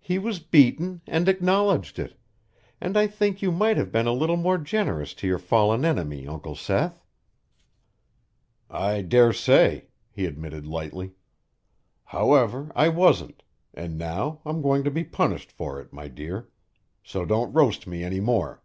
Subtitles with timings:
[0.00, 2.18] He was beaten and acknowledged it,
[2.80, 6.26] and I think you might have been a little more generous to your fallen enemy,
[6.26, 7.00] Uncle Seth."
[8.68, 11.12] "I dare say," he admitted lightly.
[12.06, 16.48] "However, I wasn't, and now I'm going to be punished for it, my dear:
[17.04, 18.64] so don't roast me any more.